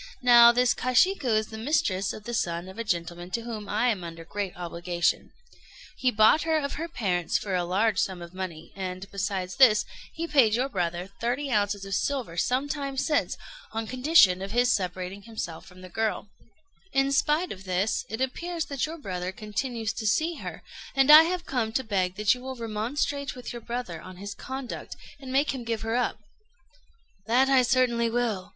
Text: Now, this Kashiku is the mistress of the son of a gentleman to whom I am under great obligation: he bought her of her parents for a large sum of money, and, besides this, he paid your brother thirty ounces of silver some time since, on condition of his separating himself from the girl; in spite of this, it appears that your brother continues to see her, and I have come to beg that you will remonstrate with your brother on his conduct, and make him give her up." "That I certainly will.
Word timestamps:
Now, 0.23 0.51
this 0.51 0.73
Kashiku 0.73 1.37
is 1.37 1.49
the 1.49 1.59
mistress 1.59 2.11
of 2.11 2.23
the 2.23 2.33
son 2.33 2.67
of 2.67 2.79
a 2.79 2.83
gentleman 2.83 3.29
to 3.37 3.41
whom 3.43 3.69
I 3.69 3.89
am 3.89 4.03
under 4.03 4.25
great 4.25 4.51
obligation: 4.57 5.29
he 5.95 6.09
bought 6.09 6.41
her 6.41 6.57
of 6.57 6.73
her 6.73 6.89
parents 6.89 7.37
for 7.37 7.53
a 7.53 7.63
large 7.63 7.99
sum 7.99 8.19
of 8.19 8.33
money, 8.33 8.73
and, 8.75 9.05
besides 9.11 9.57
this, 9.57 9.85
he 10.13 10.25
paid 10.25 10.55
your 10.55 10.69
brother 10.69 11.11
thirty 11.21 11.51
ounces 11.51 11.85
of 11.85 11.93
silver 11.93 12.35
some 12.35 12.67
time 12.67 12.97
since, 12.97 13.37
on 13.73 13.85
condition 13.85 14.41
of 14.41 14.53
his 14.53 14.73
separating 14.73 15.21
himself 15.21 15.67
from 15.67 15.81
the 15.81 15.87
girl; 15.87 16.29
in 16.91 17.11
spite 17.11 17.51
of 17.51 17.65
this, 17.65 18.03
it 18.09 18.21
appears 18.21 18.65
that 18.65 18.87
your 18.87 18.97
brother 18.97 19.31
continues 19.31 19.93
to 19.93 20.07
see 20.07 20.37
her, 20.37 20.63
and 20.95 21.11
I 21.11 21.25
have 21.25 21.45
come 21.45 21.71
to 21.73 21.83
beg 21.83 22.15
that 22.15 22.33
you 22.33 22.41
will 22.41 22.55
remonstrate 22.55 23.35
with 23.35 23.53
your 23.53 23.61
brother 23.61 24.01
on 24.01 24.17
his 24.17 24.33
conduct, 24.33 24.95
and 25.19 25.31
make 25.31 25.53
him 25.53 25.63
give 25.63 25.81
her 25.81 25.95
up." 25.95 26.17
"That 27.27 27.49
I 27.51 27.61
certainly 27.61 28.09
will. 28.09 28.49